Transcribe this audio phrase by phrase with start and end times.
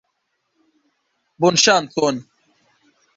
[1.45, 2.21] Bonŝancon!